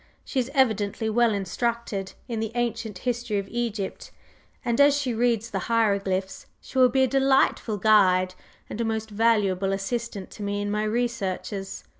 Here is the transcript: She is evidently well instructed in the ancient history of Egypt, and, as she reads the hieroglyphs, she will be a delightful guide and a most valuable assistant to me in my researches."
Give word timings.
She 0.25 0.39
is 0.39 0.49
evidently 0.55 1.11
well 1.11 1.31
instructed 1.31 2.13
in 2.27 2.39
the 2.39 2.51
ancient 2.55 2.97
history 2.97 3.37
of 3.37 3.47
Egypt, 3.49 4.09
and, 4.65 4.81
as 4.81 4.97
she 4.97 5.13
reads 5.13 5.51
the 5.51 5.59
hieroglyphs, 5.69 6.47
she 6.59 6.79
will 6.79 6.89
be 6.89 7.03
a 7.03 7.07
delightful 7.07 7.77
guide 7.77 8.33
and 8.67 8.81
a 8.81 8.83
most 8.83 9.11
valuable 9.11 9.71
assistant 9.71 10.31
to 10.31 10.41
me 10.41 10.59
in 10.59 10.71
my 10.71 10.85
researches." 10.85 11.83